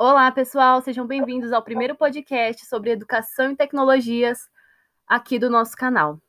[0.00, 4.48] Olá, pessoal, sejam bem-vindos ao primeiro podcast sobre educação e tecnologias
[5.04, 6.20] aqui do nosso canal.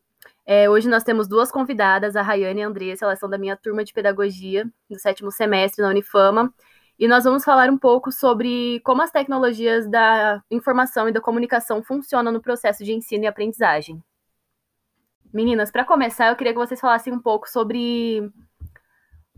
[0.43, 3.55] É, hoje nós temos duas convidadas, a Rayane e a Andressa, elas são da minha
[3.55, 6.51] turma de pedagogia do sétimo semestre na Unifama,
[6.97, 11.83] e nós vamos falar um pouco sobre como as tecnologias da informação e da comunicação
[11.83, 14.03] funcionam no processo de ensino e aprendizagem.
[15.31, 18.33] Meninas, para começar, eu queria que vocês falassem um pouco sobre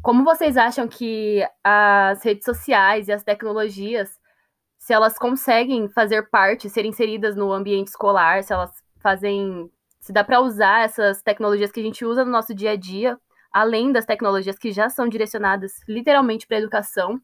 [0.02, 4.21] como vocês acham que as redes sociais e as tecnologias
[4.82, 10.24] se elas conseguem fazer parte, ser inseridas no ambiente escolar, se elas fazem, se dá
[10.24, 13.16] para usar essas tecnologias que a gente usa no nosso dia a dia,
[13.54, 17.22] além das tecnologias que já são direcionadas literalmente para a educação,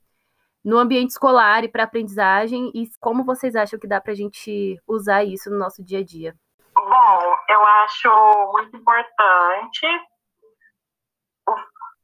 [0.63, 4.79] no ambiente escolar e para aprendizagem, e como vocês acham que dá para a gente
[4.87, 6.35] usar isso no nosso dia a dia?
[6.75, 9.87] Bom, eu acho muito importante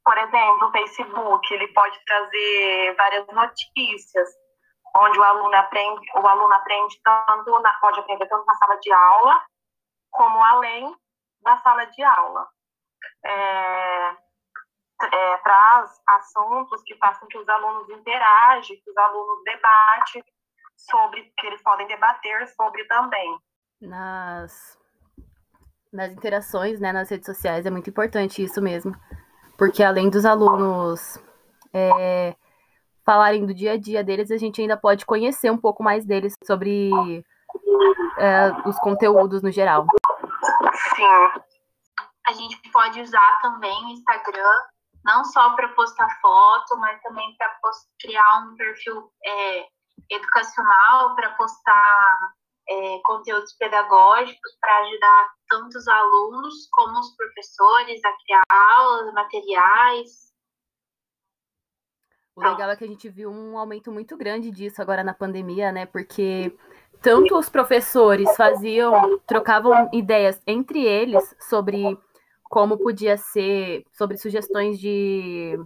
[0.03, 4.29] por exemplo, o Facebook, ele pode trazer várias notícias,
[4.95, 8.91] onde o aluno aprende, o aluno aprende tanto na, pode aprender tanto na sala de
[8.91, 9.41] aula
[10.11, 10.95] como além
[11.41, 12.47] da sala de aula.
[13.25, 14.15] É,
[15.11, 20.23] é, traz assuntos que façam que os alunos interagem, que os alunos debatem
[20.77, 23.37] sobre, que eles podem debater sobre também.
[23.81, 24.77] Nas,
[25.91, 28.93] nas interações, né, nas redes sociais, é muito importante isso mesmo.
[29.57, 31.17] Porque além dos alunos
[31.73, 32.35] é,
[33.05, 36.33] falarem do dia a dia deles, a gente ainda pode conhecer um pouco mais deles
[36.43, 36.91] sobre
[38.17, 39.85] é, os conteúdos no geral.
[40.95, 41.43] Sim.
[42.27, 44.61] A gente pode usar também o Instagram,
[45.03, 47.51] não só para postar foto, mas também para
[47.99, 49.67] criar um perfil é,
[50.09, 52.19] educacional, para postar
[52.69, 60.32] é, conteúdos pedagógicos, para ajudar tanto os alunos como os professores a criar aulas, materiais.
[62.35, 65.71] O legal é que a gente viu um aumento muito grande disso agora na pandemia,
[65.71, 65.85] né?
[65.85, 66.51] Porque
[67.01, 71.97] tanto os professores faziam, trocavam ideias entre eles sobre
[72.49, 75.59] como podia ser, sobre sugestões de,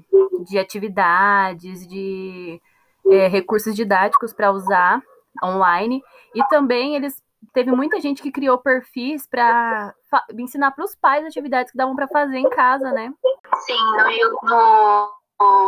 [0.45, 2.61] de atividades, de
[3.09, 5.01] é, recursos didáticos para usar
[5.43, 6.01] online,
[6.33, 7.21] e também eles
[7.53, 9.93] teve muita gente que criou perfis para
[10.37, 13.13] ensinar para os pais atividades que davam para fazer em casa, né?
[13.65, 15.16] Sim, no, no,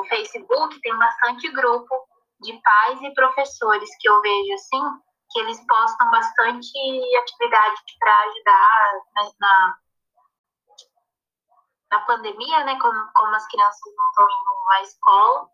[0.09, 2.07] Facebook tem bastante grupo
[2.41, 4.81] de pais e professores que eu vejo assim,
[5.31, 6.71] que eles postam bastante
[7.17, 9.77] atividade para ajudar na, na,
[11.91, 12.79] na, pandemia, né?
[12.79, 15.49] Como, como as crianças não estão indo à escola,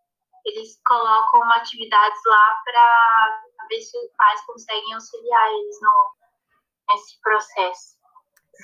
[0.45, 6.15] eles colocam atividades lá para ver se os pais conseguem auxiliar eles no,
[6.89, 7.95] nesse processo.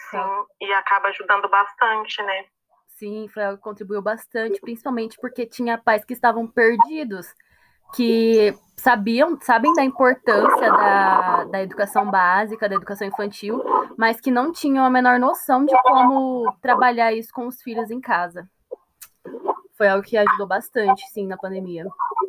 [0.10, 2.48] Sim, e acaba ajudando bastante, né?
[3.02, 7.34] Sim, foi algo que contribuiu bastante, principalmente porque tinha pais que estavam perdidos,
[7.96, 13.60] que sabiam, sabem da importância da, da educação básica, da educação infantil,
[13.98, 18.00] mas que não tinham a menor noção de como trabalhar isso com os filhos em
[18.00, 18.48] casa.
[19.76, 21.88] Foi algo que ajudou bastante, sim, na pandemia.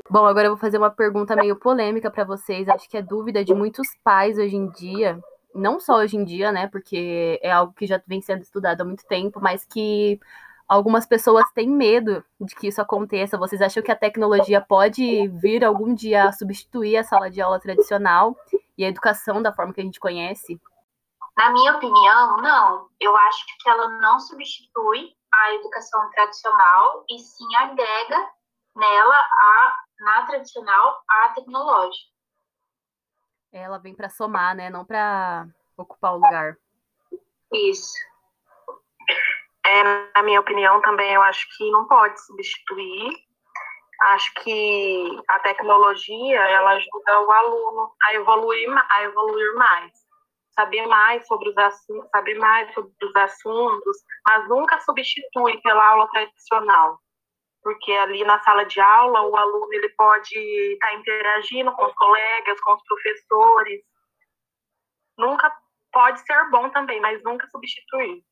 [0.09, 2.67] Bom, agora eu vou fazer uma pergunta meio polêmica para vocês.
[2.67, 5.21] Acho que é dúvida de muitos pais hoje em dia,
[5.55, 6.67] não só hoje em dia, né?
[6.67, 10.19] Porque é algo que já vem sendo estudado há muito tempo, mas que
[10.73, 13.37] algumas pessoas têm medo de que isso aconteça.
[13.37, 17.61] Vocês acham que a tecnologia pode vir algum dia a substituir a sala de aula
[17.61, 18.35] tradicional
[18.77, 20.59] e a educação da forma que a gente conhece?
[21.37, 22.89] Na minha opinião, não.
[22.99, 28.31] Eu acho que ela não substitui a educação tradicional e sim agrega
[28.75, 32.11] nela a na tradicional a tecnológica.
[33.53, 34.71] Ela vem para somar, né?
[34.71, 35.47] Não para
[35.77, 36.57] ocupar o lugar.
[37.53, 38.12] Isso.
[39.73, 39.83] É,
[40.15, 43.11] na minha opinião, também eu acho que não pode substituir.
[44.03, 49.93] Acho que a tecnologia ela ajuda o aluno a evoluir, a evoluir mais,
[50.51, 53.97] saber mais sobre os assuntos, saber mais sobre os assuntos,
[54.29, 56.99] mas nunca substitui pela aula tradicional
[57.63, 61.95] porque ali na sala de aula o aluno ele pode estar tá interagindo com os
[61.95, 63.83] colegas, com os professores.
[65.17, 65.57] Nunca
[65.93, 68.25] pode ser bom também, mas nunca substituir.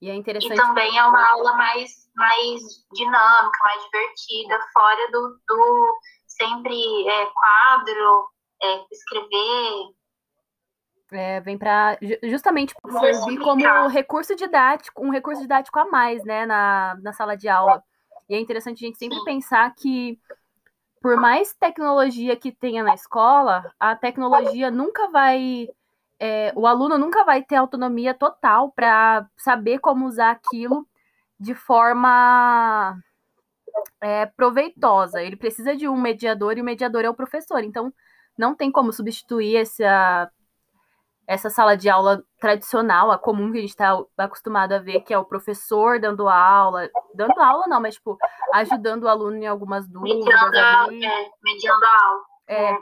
[0.00, 0.52] E é interessante.
[0.52, 2.60] E também é uma aula mais, mais
[2.92, 8.28] dinâmica, mais divertida, fora do, do sempre é, quadro,
[8.62, 9.96] é, escrever.
[11.12, 16.96] É, vem para justamente servir como recurso didático, um recurso didático a mais, né, na,
[17.00, 17.82] na sala de aula.
[18.28, 20.18] E é interessante a gente sempre pensar que,
[21.00, 25.68] por mais tecnologia que tenha na escola, a tecnologia nunca vai.
[26.18, 30.86] É, o aluno nunca vai ter autonomia total para saber como usar aquilo
[31.38, 32.98] de forma
[34.00, 35.22] é, proveitosa.
[35.22, 37.62] Ele precisa de um mediador e o mediador é o professor.
[37.62, 37.92] Então,
[38.36, 40.30] não tem como substituir essa,
[41.26, 45.12] essa sala de aula tradicional, a comum que a gente está acostumado a ver, que
[45.12, 46.88] é o professor dando aula.
[47.14, 48.16] Dando aula, não, mas, tipo,
[48.54, 50.18] ajudando o aluno em algumas dúvidas.
[50.18, 51.04] Mediando, ali.
[51.04, 52.22] É, mediando a aula.
[52.48, 52.78] É,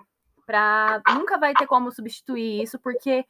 [1.15, 3.25] nunca vai ter como substituir isso, porque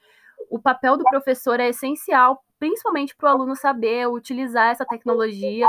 [0.51, 5.69] o papel do professor é essencial, principalmente para o aluno saber utilizar essa tecnologia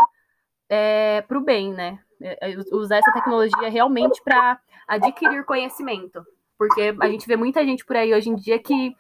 [0.69, 1.99] é, para o bem, né?
[2.21, 6.25] É, é, usar essa tecnologia realmente para adquirir conhecimento.
[6.57, 8.95] Porque a gente vê muita gente por aí hoje em dia que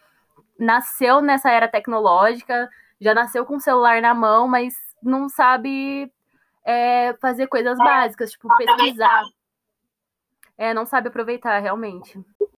[0.59, 2.69] nasceu nessa era tecnológica,
[2.99, 6.11] já nasceu com o celular na mão, mas não sabe
[6.65, 9.23] é, fazer coisas básicas, tipo pesquisar.
[10.57, 12.17] É, não sabe aproveitar realmente.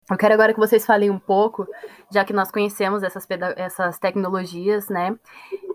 [0.09, 1.67] Eu quero agora que vocês falem um pouco,
[2.11, 3.27] já que nós conhecemos essas,
[3.57, 5.19] essas tecnologias, né?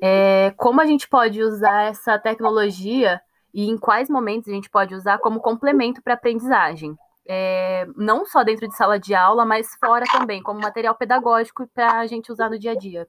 [0.01, 3.21] É, como a gente pode usar essa tecnologia
[3.53, 6.97] e em quais momentos a gente pode usar como complemento para a aprendizagem.
[7.27, 11.99] É, não só dentro de sala de aula, mas fora também, como material pedagógico para
[11.99, 13.07] a gente usar no dia a dia.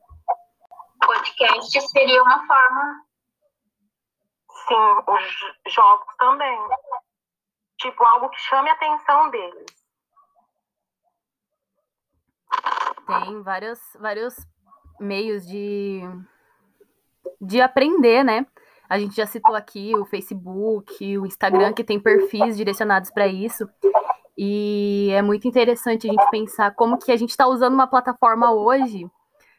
[1.04, 3.02] Podcast seria uma forma.
[4.68, 6.58] Sim, os jogos também.
[7.78, 9.81] Tipo, algo que chame a atenção deles.
[13.20, 14.36] Tem vários, vários
[15.00, 16.00] meios de,
[17.40, 18.46] de aprender, né?
[18.88, 23.68] A gente já citou aqui o Facebook, o Instagram, que tem perfis direcionados para isso.
[24.36, 28.52] E é muito interessante a gente pensar como que a gente está usando uma plataforma
[28.52, 29.06] hoje,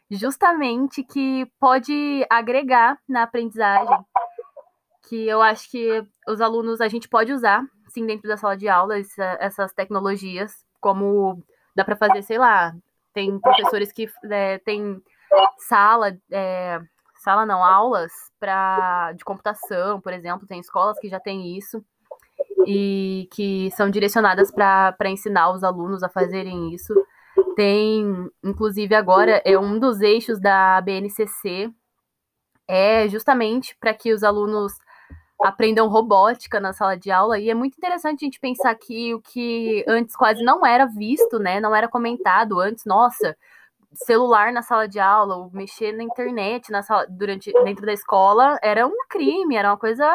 [0.10, 3.98] justamente que pode agregar na aprendizagem.
[5.08, 8.68] Que eu acho que os alunos, a gente pode usar, sim, dentro da sala de
[8.68, 11.44] aula, essa, essas tecnologias, como
[11.76, 12.76] dá para fazer, sei lá,
[13.14, 15.02] tem professores que é, tem
[15.58, 16.80] sala, é,
[17.24, 21.84] sala não, aulas para de computação, por exemplo, tem escolas que já têm isso
[22.66, 26.94] e que são direcionadas para ensinar os alunos a fazerem isso.
[27.56, 31.72] Tem, inclusive agora, é um dos eixos da BNCC,
[32.68, 34.74] é justamente para que os alunos
[35.44, 39.22] aprendam robótica na sala de aula e é muito interessante a gente pensar que o
[39.22, 43.36] que antes quase não era visto, né, não era comentado antes, nossa,
[43.94, 48.58] celular na sala de aula, ou mexer na internet na sala, durante dentro da escola
[48.64, 50.08] era um crime, era uma coisa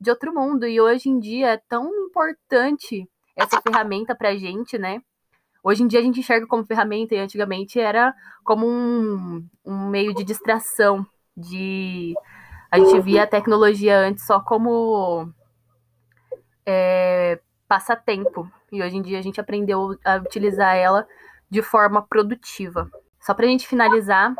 [0.00, 5.00] de outro mundo e hoje em dia é tão importante essa ferramenta pra gente, né?
[5.62, 10.12] Hoje em dia a gente enxerga como ferramenta e antigamente era como um, um meio
[10.14, 11.06] de distração,
[11.36, 12.14] de
[12.74, 15.32] a gente via a tecnologia antes só como
[16.66, 17.38] é,
[17.68, 18.50] passatempo.
[18.72, 21.06] E hoje em dia a gente aprendeu a utilizar ela
[21.48, 22.90] de forma produtiva.
[23.20, 24.34] Só para a gente finalizar,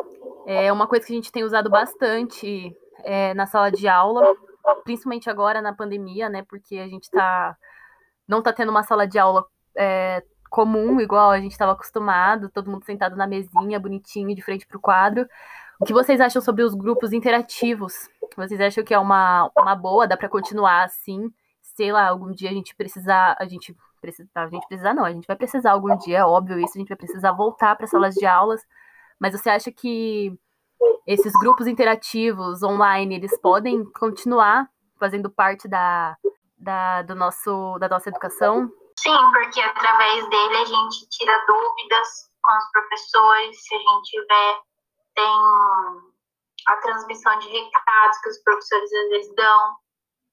[0.46, 4.34] é uma coisa que a gente tem usado bastante é, na sala de aula,
[4.82, 6.42] principalmente agora na pandemia, né?
[6.42, 7.56] Porque a gente tá,
[8.26, 9.46] não está tendo uma sala de aula
[9.76, 14.66] é, comum, igual a gente estava acostumado, todo mundo sentado na mesinha, bonitinho, de frente
[14.66, 15.25] para o quadro.
[15.81, 18.08] O que vocês acham sobre os grupos interativos?
[18.37, 20.06] Vocês acham que é uma, uma boa?
[20.06, 21.31] Dá para continuar assim?
[21.62, 25.12] Sei lá, algum dia a gente precisar, a gente precisa, a gente precisar não, a
[25.12, 28.15] gente vai precisar algum dia, é óbvio isso, a gente vai precisar voltar para salas
[28.15, 28.61] de aulas.
[29.19, 30.38] Mas você acha que
[31.06, 34.69] esses grupos interativos online, eles podem continuar
[34.99, 36.17] fazendo parte da,
[36.56, 38.70] da, do nosso, da nossa educação?
[38.99, 44.60] Sim, porque através dele a gente tira dúvidas com os professores, se a gente tiver
[45.15, 46.14] tem
[46.67, 49.77] a transmissão de recados que os professores às vezes dão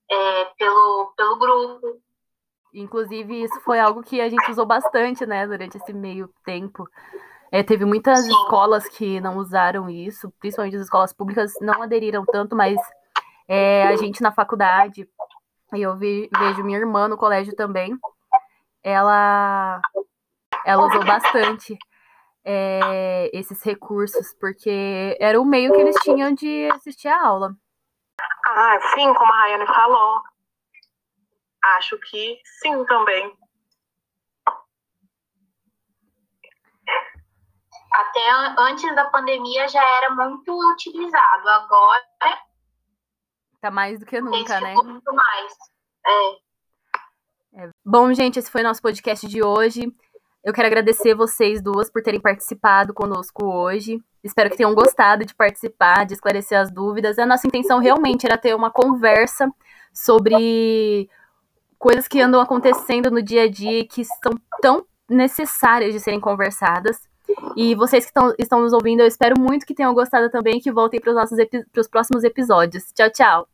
[0.09, 2.01] é, pelo, pelo grupo.
[2.73, 6.87] Inclusive, isso foi algo que a gente usou bastante, né, durante esse meio tempo.
[7.51, 8.29] É, teve muitas Sim.
[8.29, 12.79] escolas que não usaram isso, principalmente as escolas públicas não aderiram tanto, mas
[13.45, 15.05] é, a gente na faculdade,
[15.73, 17.97] e eu vi, vejo minha irmã no colégio também,
[18.81, 19.81] ela,
[20.65, 21.77] ela usou bastante
[22.43, 27.55] é, esses recursos, porque era o meio que eles tinham de assistir a aula.
[28.45, 30.21] Ah, sim, como a Rayane falou.
[31.77, 33.37] Acho que sim também.
[37.93, 41.49] Até antes da pandemia já era muito utilizado.
[41.49, 42.01] Agora.
[43.59, 44.73] Tá mais do que nunca, né?
[44.75, 45.53] Muito mais.
[46.05, 46.51] É.
[47.53, 47.69] É.
[47.85, 49.93] Bom, gente, esse foi nosso podcast de hoje.
[50.43, 54.01] Eu quero agradecer vocês duas por terem participado conosco hoje.
[54.23, 57.19] Espero que tenham gostado de participar, de esclarecer as dúvidas.
[57.19, 59.47] A nossa intenção realmente era ter uma conversa
[59.93, 61.07] sobre
[61.77, 66.19] coisas que andam acontecendo no dia a dia e que são tão necessárias de serem
[66.19, 66.99] conversadas.
[67.55, 70.61] E vocês que tão, estão nos ouvindo, eu espero muito que tenham gostado também e
[70.61, 72.91] que voltem para os nossos próximos episódios.
[72.93, 73.47] Tchau, tchau.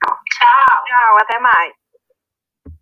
[0.00, 0.18] Tchau.
[0.86, 1.85] Tchau, até mais.